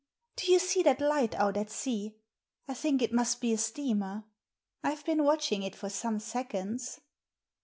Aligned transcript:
Do 0.37 0.51
you 0.51 0.57
see 0.57 0.81
that 0.81 0.99
light 0.99 1.35
out 1.35 1.55
at 1.57 1.69
sea? 1.69 2.15
I 2.67 2.73
think 2.73 3.03
it 3.03 3.13
must 3.13 3.39
be 3.39 3.53
a 3.53 3.57
steamer. 3.59 4.23
I've 4.83 5.05
been 5.05 5.23
watching 5.23 5.61
it 5.61 5.75
for 5.75 5.89
some 5.91 6.17
seconds." 6.19 6.99